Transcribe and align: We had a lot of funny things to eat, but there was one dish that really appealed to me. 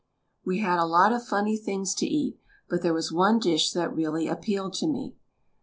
We 0.43 0.61
had 0.61 0.79
a 0.79 0.85
lot 0.85 1.13
of 1.13 1.23
funny 1.27 1.55
things 1.55 1.93
to 1.93 2.07
eat, 2.07 2.39
but 2.67 2.81
there 2.81 2.91
was 2.91 3.11
one 3.11 3.37
dish 3.37 3.71
that 3.73 3.93
really 3.95 4.27
appealed 4.27 4.73
to 4.79 4.87
me. 4.87 5.13